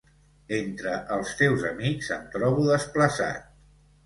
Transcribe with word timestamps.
Entre 0.59 0.93
els 1.17 1.33
teus 1.41 1.67
amics 1.73 2.09
em 2.17 2.25
trobo 2.37 2.67
desplaçat. 2.71 3.47